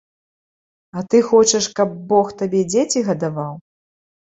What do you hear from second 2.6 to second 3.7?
дзеці гадаваў?